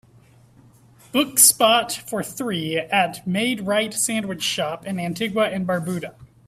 Book 1.11 1.37
spot 1.37 1.91
for 1.91 2.23
three 2.23 2.75
at 2.77 3.27
Maid-Rite 3.27 3.93
Sandwich 3.93 4.41
Shop 4.41 4.83
in 4.87 4.99
Antigua 4.99 5.47
and 5.51 5.67
Barbuda 5.67 6.15